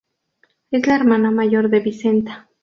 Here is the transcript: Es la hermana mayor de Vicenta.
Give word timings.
Es 0.71 0.87
la 0.87 0.95
hermana 0.95 1.29
mayor 1.29 1.69
de 1.69 1.79
Vicenta. 1.79 2.49